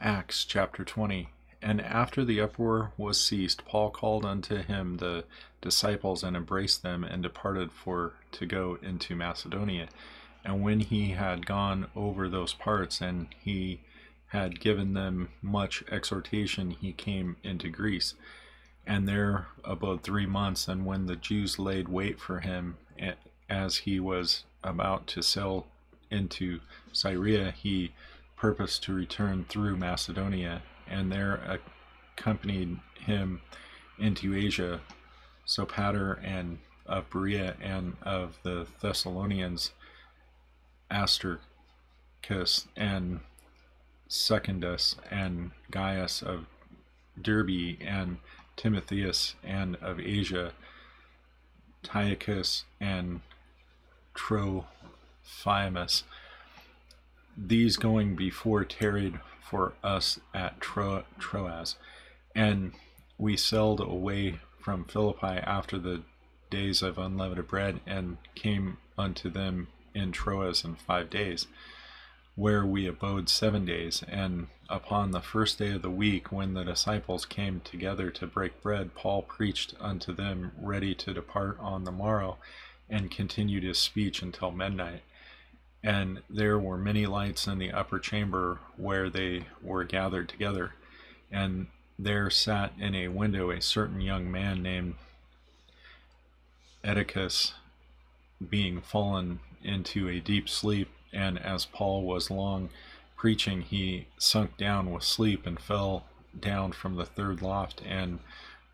Acts 0.00 0.44
chapter 0.44 0.84
20. 0.84 1.28
And 1.60 1.80
after 1.80 2.24
the 2.24 2.40
uproar 2.40 2.92
was 2.96 3.20
ceased, 3.20 3.64
Paul 3.64 3.90
called 3.90 4.24
unto 4.24 4.58
him 4.58 4.98
the 4.98 5.24
disciples 5.60 6.22
and 6.22 6.36
embraced 6.36 6.84
them 6.84 7.02
and 7.02 7.20
departed 7.20 7.72
for 7.72 8.12
to 8.32 8.46
go 8.46 8.78
into 8.80 9.16
Macedonia. 9.16 9.88
And 10.44 10.62
when 10.62 10.80
he 10.80 11.10
had 11.10 11.46
gone 11.46 11.88
over 11.96 12.28
those 12.28 12.54
parts 12.54 13.00
and 13.00 13.26
he 13.40 13.80
had 14.28 14.60
given 14.60 14.94
them 14.94 15.30
much 15.42 15.82
exhortation, 15.90 16.70
he 16.70 16.92
came 16.92 17.36
into 17.42 17.68
Greece. 17.68 18.14
And 18.86 19.08
there 19.08 19.48
abode 19.64 20.04
three 20.04 20.26
months. 20.26 20.68
And 20.68 20.86
when 20.86 21.06
the 21.06 21.16
Jews 21.16 21.58
laid 21.58 21.88
wait 21.88 22.20
for 22.20 22.38
him, 22.38 22.76
as 23.50 23.78
he 23.78 23.98
was 23.98 24.44
about 24.62 25.08
to 25.08 25.22
sail 25.22 25.66
into 26.08 26.60
Syria, 26.92 27.50
he 27.50 27.92
purposed 28.38 28.82
to 28.84 28.94
return 28.94 29.44
through 29.48 29.76
Macedonia, 29.76 30.62
and 30.88 31.10
there 31.10 31.58
accompanied 32.16 32.78
him 33.00 33.40
into 33.98 34.34
Asia. 34.34 34.80
Sopater 35.46 36.22
and 36.22 36.58
of 36.86 37.08
Berea 37.10 37.56
and 37.60 37.96
of 38.02 38.38
the 38.42 38.66
Thessalonians, 38.80 39.72
Aristarchus 40.90 42.68
and 42.76 43.20
Secundus 44.08 44.96
and 45.10 45.50
Gaius 45.70 46.22
of 46.22 46.46
Derbe 47.20 47.76
and 47.80 48.18
Timotheus 48.56 49.34
and 49.42 49.76
of 49.76 50.00
Asia, 50.00 50.52
Tychicus 51.82 52.64
and 52.80 53.20
Trophimus. 54.14 56.04
These 57.40 57.76
going 57.76 58.16
before 58.16 58.64
tarried 58.64 59.20
for 59.40 59.74
us 59.82 60.18
at 60.34 60.60
Tro- 60.60 61.04
Troas, 61.20 61.76
and 62.34 62.72
we 63.16 63.36
sailed 63.36 63.80
away 63.80 64.40
from 64.60 64.84
Philippi 64.84 65.38
after 65.38 65.78
the 65.78 66.02
days 66.50 66.82
of 66.82 66.98
unleavened 66.98 67.46
bread 67.46 67.80
and 67.86 68.16
came 68.34 68.78
unto 68.98 69.30
them 69.30 69.68
in 69.94 70.10
Troas 70.10 70.64
in 70.64 70.74
five 70.74 71.10
days, 71.10 71.46
where 72.34 72.66
we 72.66 72.86
abode 72.86 73.28
seven 73.28 73.64
days. 73.64 74.02
And 74.08 74.48
upon 74.68 75.12
the 75.12 75.20
first 75.20 75.58
day 75.58 75.70
of 75.70 75.82
the 75.82 75.90
week, 75.90 76.32
when 76.32 76.54
the 76.54 76.64
disciples 76.64 77.24
came 77.24 77.60
together 77.60 78.10
to 78.10 78.26
break 78.26 78.60
bread, 78.60 78.96
Paul 78.96 79.22
preached 79.22 79.74
unto 79.80 80.12
them, 80.12 80.52
ready 80.58 80.94
to 80.96 81.14
depart 81.14 81.56
on 81.60 81.84
the 81.84 81.92
morrow, 81.92 82.38
and 82.90 83.12
continued 83.12 83.62
his 83.62 83.78
speech 83.78 84.22
until 84.22 84.50
midnight. 84.50 85.02
And 85.82 86.22
there 86.28 86.58
were 86.58 86.76
many 86.76 87.06
lights 87.06 87.46
in 87.46 87.58
the 87.58 87.72
upper 87.72 87.98
chamber 87.98 88.58
where 88.76 89.08
they 89.08 89.46
were 89.62 89.84
gathered 89.84 90.28
together. 90.28 90.74
And 91.30 91.68
there 91.98 92.30
sat 92.30 92.72
in 92.78 92.94
a 92.94 93.08
window 93.08 93.50
a 93.50 93.60
certain 93.60 94.00
young 94.00 94.30
man 94.30 94.62
named 94.62 94.94
Eutychus, 96.84 97.54
being 98.48 98.80
fallen 98.80 99.40
into 99.62 100.08
a 100.08 100.20
deep 100.20 100.48
sleep, 100.48 100.88
and 101.12 101.38
as 101.38 101.64
Paul 101.66 102.04
was 102.04 102.30
long 102.30 102.70
preaching, 103.16 103.62
he 103.62 104.06
sunk 104.16 104.56
down 104.56 104.92
with 104.92 105.02
sleep 105.02 105.46
and 105.46 105.58
fell 105.58 106.04
down 106.38 106.72
from 106.72 106.94
the 106.94 107.04
third 107.04 107.42
loft 107.42 107.82
and 107.84 108.20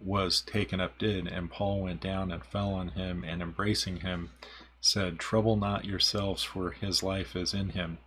was 0.00 0.40
taken 0.40 0.80
up 0.80 0.98
dead. 0.98 1.28
And 1.28 1.50
Paul 1.50 1.82
went 1.82 2.00
down 2.00 2.32
and 2.32 2.44
fell 2.44 2.74
on 2.74 2.88
him, 2.88 3.24
and 3.24 3.40
embracing 3.40 4.00
him, 4.00 4.30
said, 4.82 5.16
Trouble 5.18 5.56
not 5.56 5.84
yourselves, 5.84 6.42
for 6.42 6.72
his 6.72 7.02
life 7.02 7.36
is 7.36 7.54
in 7.54 7.70
him. 7.70 7.98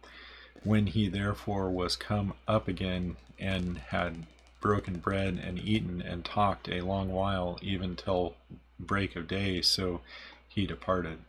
When 0.63 0.87
he 0.87 1.07
therefore 1.07 1.71
was 1.71 1.95
come 1.95 2.33
up 2.47 2.67
again 2.67 3.15
and 3.39 3.77
had 3.77 4.25
broken 4.59 4.97
bread 4.97 5.39
and 5.41 5.57
eaten 5.57 6.01
and 6.01 6.25
talked 6.25 6.67
a 6.67 6.81
long 6.81 7.09
while, 7.11 7.57
even 7.61 7.95
till 7.95 8.35
break 8.77 9.15
of 9.15 9.27
day, 9.27 9.61
so 9.61 10.02
he 10.49 10.67
departed. 10.67 11.19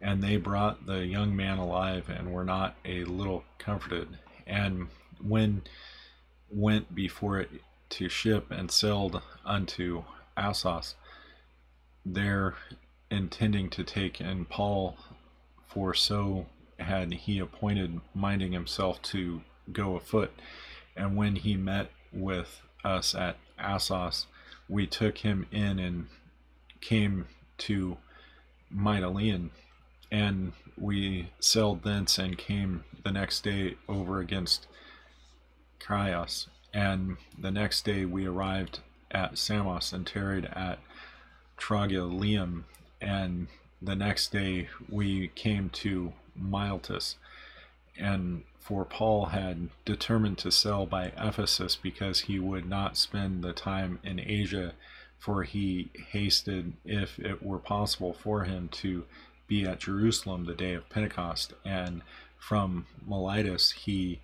And 0.00 0.22
they 0.22 0.38
brought 0.38 0.86
the 0.86 1.06
young 1.06 1.36
man 1.36 1.58
alive 1.58 2.08
and 2.08 2.32
were 2.32 2.44
not 2.44 2.74
a 2.84 3.04
little 3.04 3.44
comforted. 3.58 4.18
And 4.46 4.88
when 5.22 5.62
went 6.50 6.94
before 6.94 7.38
it 7.38 7.50
to 7.90 8.08
ship 8.08 8.50
and 8.50 8.70
sailed 8.70 9.20
unto 9.44 10.04
Assos, 10.38 10.94
there 12.06 12.54
intending 13.10 13.70
to 13.70 13.84
take 13.84 14.20
in 14.20 14.44
Paul, 14.44 14.96
for 15.66 15.94
so 15.94 16.46
had 16.78 17.12
he 17.12 17.38
appointed, 17.38 18.00
minding 18.14 18.52
himself 18.52 19.02
to 19.02 19.42
go 19.72 19.96
afoot. 19.96 20.32
And 20.96 21.16
when 21.16 21.36
he 21.36 21.56
met 21.56 21.90
with 22.12 22.62
us 22.84 23.14
at 23.14 23.36
Assos, 23.58 24.26
we 24.68 24.86
took 24.86 25.18
him 25.18 25.46
in 25.50 25.78
and 25.78 26.06
came 26.80 27.26
to 27.58 27.98
Mytilene, 28.74 29.50
and 30.10 30.52
we 30.78 31.30
sailed 31.40 31.82
thence 31.82 32.18
and 32.18 32.38
came 32.38 32.84
the 33.04 33.12
next 33.12 33.42
day 33.42 33.76
over 33.88 34.20
against 34.20 34.66
Chios. 35.84 36.48
And 36.72 37.16
the 37.38 37.50
next 37.50 37.84
day 37.84 38.04
we 38.04 38.26
arrived 38.26 38.80
at 39.10 39.38
Samos 39.38 39.92
and 39.92 40.06
tarried 40.06 40.46
at 40.46 40.78
Trogyllium. 41.58 42.64
And 43.00 43.48
the 43.80 43.96
next 43.96 44.32
day 44.32 44.68
we 44.88 45.28
came 45.28 45.70
to 45.70 46.12
Miletus. 46.36 47.16
And 47.98 48.44
for 48.58 48.84
Paul 48.84 49.26
had 49.26 49.70
determined 49.84 50.38
to 50.38 50.50
sail 50.50 50.86
by 50.86 51.12
Ephesus 51.16 51.76
because 51.76 52.20
he 52.20 52.38
would 52.38 52.68
not 52.68 52.96
spend 52.96 53.42
the 53.42 53.52
time 53.52 53.98
in 54.04 54.20
Asia, 54.20 54.74
for 55.18 55.42
he 55.42 55.90
hasted, 56.12 56.74
if 56.84 57.18
it 57.18 57.42
were 57.42 57.58
possible 57.58 58.12
for 58.12 58.44
him, 58.44 58.68
to 58.68 59.04
be 59.46 59.64
at 59.64 59.80
Jerusalem 59.80 60.44
the 60.44 60.54
day 60.54 60.74
of 60.74 60.88
Pentecost. 60.88 61.54
And 61.64 62.02
from 62.38 62.86
Miletus 63.06 63.72
he 63.72 64.20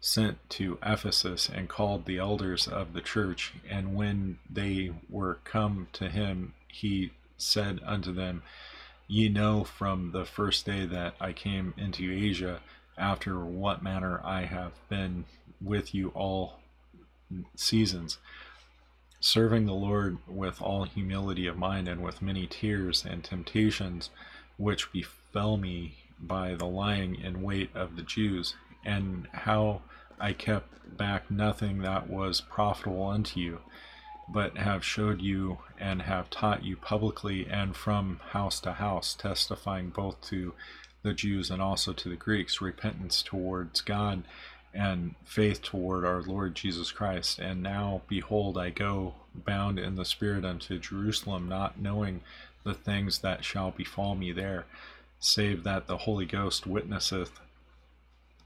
sent 0.00 0.38
to 0.50 0.78
Ephesus 0.82 1.48
and 1.48 1.68
called 1.68 2.04
the 2.04 2.18
elders 2.18 2.68
of 2.68 2.92
the 2.92 3.00
church. 3.00 3.54
And 3.68 3.94
when 3.94 4.38
they 4.48 4.92
were 5.10 5.38
come 5.44 5.88
to 5.94 6.08
him, 6.08 6.54
he 6.68 7.10
said 7.38 7.80
unto 7.84 8.12
them, 8.12 8.42
Ye 9.06 9.28
know 9.28 9.64
from 9.64 10.12
the 10.12 10.26
first 10.26 10.66
day 10.66 10.84
that 10.84 11.14
I 11.20 11.32
came 11.32 11.72
into 11.78 12.12
Asia 12.12 12.60
after 12.98 13.44
what 13.44 13.82
manner 13.82 14.20
I 14.22 14.44
have 14.44 14.72
been 14.88 15.24
with 15.60 15.94
you 15.94 16.08
all 16.08 16.58
seasons, 17.54 18.18
serving 19.20 19.66
the 19.66 19.72
Lord 19.72 20.18
with 20.26 20.60
all 20.60 20.84
humility 20.84 21.46
of 21.46 21.56
mind 21.56 21.88
and 21.88 22.02
with 22.02 22.22
many 22.22 22.46
tears 22.46 23.04
and 23.04 23.24
temptations 23.24 24.10
which 24.56 24.92
befell 24.92 25.56
me 25.56 25.94
by 26.20 26.54
the 26.54 26.66
lying 26.66 27.14
in 27.14 27.42
wait 27.42 27.70
of 27.74 27.96
the 27.96 28.02
Jews, 28.02 28.56
and 28.84 29.28
how 29.32 29.82
I 30.18 30.32
kept 30.32 30.96
back 30.96 31.30
nothing 31.30 31.78
that 31.82 32.08
was 32.08 32.40
profitable 32.40 33.06
unto 33.06 33.38
you, 33.38 33.60
but 34.30 34.58
have 34.58 34.84
showed 34.84 35.20
you 35.20 35.58
and 35.78 36.02
have 36.02 36.28
taught 36.30 36.64
you 36.64 36.76
publicly 36.76 37.46
and 37.46 37.74
from 37.74 38.20
house 38.30 38.60
to 38.60 38.72
house, 38.74 39.14
testifying 39.14 39.88
both 39.88 40.20
to 40.22 40.54
the 41.02 41.14
Jews 41.14 41.50
and 41.50 41.62
also 41.62 41.92
to 41.92 42.08
the 42.08 42.16
Greeks, 42.16 42.60
repentance 42.60 43.22
towards 43.22 43.80
God 43.80 44.24
and 44.74 45.14
faith 45.24 45.62
toward 45.62 46.04
our 46.04 46.22
Lord 46.22 46.54
Jesus 46.54 46.92
Christ. 46.92 47.38
And 47.38 47.62
now, 47.62 48.02
behold, 48.06 48.58
I 48.58 48.70
go 48.70 49.14
bound 49.34 49.78
in 49.78 49.96
the 49.96 50.04
Spirit 50.04 50.44
unto 50.44 50.78
Jerusalem, 50.78 51.48
not 51.48 51.80
knowing 51.80 52.20
the 52.64 52.74
things 52.74 53.20
that 53.20 53.44
shall 53.44 53.70
befall 53.70 54.14
me 54.14 54.32
there, 54.32 54.66
save 55.20 55.64
that 55.64 55.86
the 55.86 55.98
Holy 55.98 56.26
Ghost 56.26 56.66
witnesseth 56.66 57.40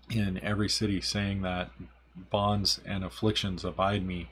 in 0.09 0.39
every 0.43 0.69
city, 0.69 1.01
saying 1.01 1.43
that 1.43 1.71
bonds 2.31 2.81
and 2.85 3.03
afflictions 3.05 3.65
abide 3.65 4.07
me. 4.07 4.29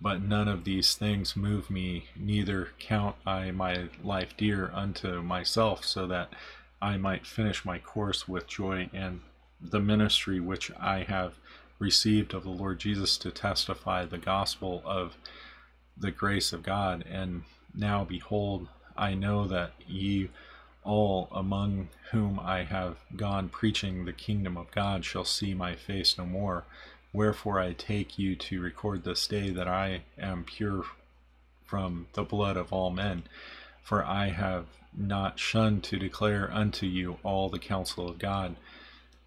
But 0.00 0.22
none 0.22 0.46
of 0.46 0.64
these 0.64 0.94
things 0.94 1.36
move 1.36 1.70
me, 1.70 2.06
neither 2.16 2.68
count 2.78 3.16
I 3.26 3.50
my 3.50 3.88
life 4.02 4.36
dear 4.36 4.70
unto 4.72 5.22
myself, 5.22 5.84
so 5.84 6.06
that 6.06 6.32
I 6.80 6.96
might 6.96 7.26
finish 7.26 7.64
my 7.64 7.78
course 7.78 8.28
with 8.28 8.46
joy 8.46 8.88
and 8.92 9.20
the 9.60 9.80
ministry 9.80 10.38
which 10.38 10.70
I 10.78 11.02
have 11.02 11.34
received 11.78 12.32
of 12.34 12.44
the 12.44 12.50
Lord 12.50 12.78
Jesus 12.78 13.16
to 13.18 13.30
testify 13.30 14.04
the 14.04 14.18
gospel 14.18 14.82
of 14.84 15.16
the 15.96 16.12
grace 16.12 16.52
of 16.52 16.62
God. 16.62 17.04
And 17.10 17.42
now, 17.74 18.04
behold, 18.04 18.68
I 18.96 19.14
know 19.14 19.46
that 19.48 19.72
ye 19.86 20.30
all 20.84 21.28
among 21.32 21.88
whom 22.12 22.40
I 22.40 22.64
have 22.64 22.96
gone 23.16 23.48
preaching 23.48 24.04
the 24.04 24.12
kingdom 24.12 24.56
of 24.56 24.70
God 24.70 25.04
shall 25.04 25.24
see 25.24 25.54
my 25.54 25.74
face 25.74 26.16
no 26.16 26.24
more. 26.24 26.64
Wherefore 27.18 27.58
I 27.58 27.72
take 27.72 28.16
you 28.16 28.36
to 28.36 28.60
record 28.60 29.02
this 29.02 29.26
day 29.26 29.50
that 29.50 29.66
I 29.66 30.02
am 30.16 30.44
pure 30.44 30.84
from 31.64 32.06
the 32.12 32.22
blood 32.22 32.56
of 32.56 32.72
all 32.72 32.90
men. 32.90 33.24
For 33.82 34.04
I 34.04 34.28
have 34.28 34.66
not 34.96 35.40
shunned 35.40 35.82
to 35.82 35.98
declare 35.98 36.48
unto 36.52 36.86
you 36.86 37.18
all 37.24 37.48
the 37.48 37.58
counsel 37.58 38.08
of 38.08 38.20
God. 38.20 38.54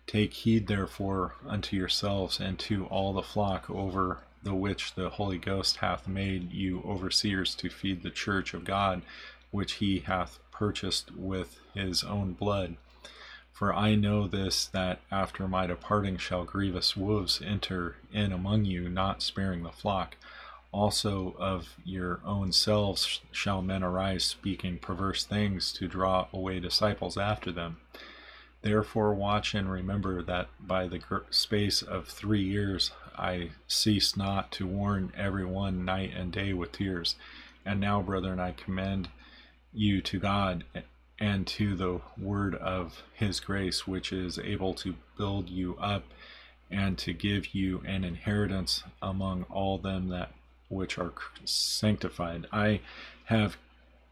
Take 0.07 0.31
heed 0.31 0.67
therefore 0.67 1.35
unto 1.45 1.75
yourselves 1.75 2.39
and 2.39 2.57
to 2.59 2.85
all 2.85 3.11
the 3.11 3.21
flock 3.21 3.69
over 3.69 4.19
the 4.41 4.55
which 4.55 4.95
the 4.95 5.09
Holy 5.09 5.38
Ghost 5.38 5.75
hath 5.77 6.07
made 6.07 6.53
you 6.53 6.81
overseers 6.85 7.53
to 7.55 7.69
feed 7.69 8.03
the 8.03 8.09
church 8.09 8.53
of 8.53 8.63
God, 8.63 9.01
which 9.49 9.73
he 9.73 9.99
hath 9.99 10.39
purchased 10.49 11.11
with 11.11 11.59
his 11.73 12.05
own 12.05 12.31
blood. 12.31 12.77
For 13.51 13.74
I 13.74 13.95
know 13.95 14.27
this, 14.27 14.65
that 14.68 15.01
after 15.12 15.48
my 15.48 15.68
departing 15.68 16.18
shall 16.18 16.45
grievous 16.45 16.98
wolves 16.98 17.42
enter 17.45 17.98
in 18.12 18.31
among 18.31 18.65
you, 18.65 18.89
not 18.89 19.21
sparing 19.21 19.63
the 19.63 19.71
flock. 19.71 20.15
Also 20.71 21.36
of 21.38 21.75
your 21.83 22.21
own 22.25 22.53
selves 22.53 23.19
shall 23.31 23.62
men 23.62 23.83
arise, 23.83 24.24
speaking 24.24 24.80
perverse 24.80 25.25
things 25.25 25.74
to 25.74 25.88
draw 25.88 26.27
away 26.33 26.59
disciples 26.59 27.18
after 27.18 27.51
them. 27.51 27.77
Therefore, 28.62 29.13
watch 29.13 29.53
and 29.53 29.69
remember 29.69 30.21
that 30.24 30.48
by 30.59 30.88
the 30.88 31.01
space 31.30 31.81
of 31.81 32.07
three 32.07 32.44
years 32.44 32.92
I 33.18 33.51
cease 33.68 34.15
not 34.15 34.51
to 34.53 34.68
warn 34.68 35.12
every 35.18 35.45
one 35.45 35.83
night 35.83 36.12
and 36.15 36.31
day 36.31 36.53
with 36.53 36.71
tears. 36.71 37.15
And 37.65 37.80
now, 37.80 38.01
brethren, 38.01 38.39
I 38.39 38.51
commend 38.51 39.09
you 39.74 40.01
to 40.01 40.19
God 40.19 40.63
and 41.21 41.45
to 41.45 41.75
the 41.75 42.01
word 42.18 42.56
of 42.56 43.03
his 43.13 43.39
grace, 43.39 43.85
which 43.88 44.12
is 44.12 44.39
able 44.39 44.73
to 44.73 44.95
build 45.19 45.50
you 45.50 45.77
up 45.77 46.03
and 46.71 46.97
to 46.97 47.13
give 47.13 47.53
you 47.53 47.83
an 47.85 48.03
inheritance 48.03 48.83
among 49.03 49.44
all 49.44 49.77
them 49.77 50.09
that 50.09 50.31
which 50.68 50.97
are 50.97 51.13
sanctified. 51.45 52.47
I 52.51 52.81
have 53.25 53.57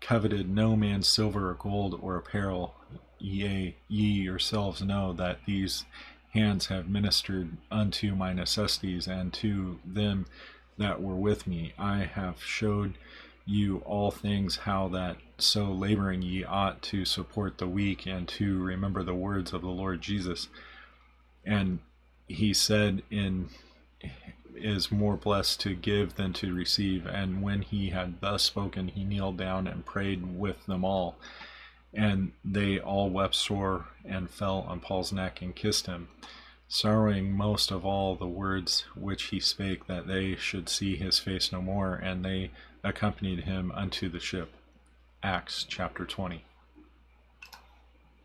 coveted 0.02 0.50
no 0.50 0.76
man's 0.76 1.08
silver 1.08 1.50
or 1.50 1.56
gold 1.56 1.98
or 2.00 2.16
apparel. 2.16 2.76
Yea, 3.18 3.76
ye 3.88 4.06
yourselves 4.06 4.84
know 4.84 5.12
that 5.14 5.40
these 5.48 5.86
hands 6.34 6.68
have 6.68 6.88
ministered 6.88 7.58
unto 7.72 8.14
my 8.14 8.34
necessities 8.34 9.08
and 9.08 9.34
to 9.34 9.80
them 9.84 10.28
that 10.78 11.02
were 11.02 11.16
with 11.16 11.48
me. 11.48 11.74
I 11.78 12.04
have 12.04 12.44
showed 12.44 12.94
you 13.50 13.78
all 13.86 14.12
things 14.12 14.58
how 14.58 14.88
that 14.90 15.18
so 15.40 15.72
laboring 15.72 16.22
ye 16.22 16.44
ought 16.44 16.82
to 16.84 17.04
support 17.04 17.58
the 17.58 17.68
weak 17.68 18.06
and 18.06 18.28
to 18.28 18.62
remember 18.62 19.02
the 19.02 19.16
words 19.16 19.54
of 19.54 19.62
the 19.62 19.68
Lord 19.68 20.02
Jesus. 20.02 20.50
And 21.44 21.80
he 22.28 22.54
said 22.54 23.02
in 23.10 23.50
is 24.56 24.92
more 24.92 25.16
blessed 25.16 25.62
to 25.62 25.74
give 25.74 26.16
than 26.16 26.34
to 26.34 26.54
receive. 26.54 27.08
And 27.08 27.42
when 27.42 27.62
he 27.62 27.90
had 27.90 28.22
thus 28.22 28.44
spoken, 28.44 28.90
he 28.90 29.04
kneeled 29.04 29.38
down 29.38 29.68
and 29.68 29.86
prayed 29.86 30.38
with 30.38 30.66
them 30.66 30.84
all. 30.84 31.16
And 31.94 32.34
they 32.44 32.78
all 32.78 33.10
wept 33.10 33.36
sore 33.36 33.88
and 34.06 34.30
fell 34.30 34.66
on 34.68 34.80
Paul's 34.80 35.14
neck 35.14 35.42
and 35.42 35.56
kissed 35.56 35.88
him, 35.88 36.10
sorrowing 36.68 37.32
most 37.32 37.72
of 37.72 37.86
all 37.86 38.16
the 38.16 38.28
words 38.28 38.84
which 38.96 39.24
he 39.26 39.40
spake, 39.40 39.88
that 39.88 40.08
they 40.08 40.36
should 40.36 40.70
see 40.70 40.98
his 40.98 41.20
face 41.20 41.52
no 41.52 41.62
more. 41.62 41.96
And 41.96 42.24
they 42.24 42.52
accompanied 42.84 43.42
him 43.42 43.72
unto 43.72 44.10
the 44.10 44.20
ship. 44.20 44.52
Acts 45.24 45.66
chapter 45.68 46.06
20. 46.06 46.46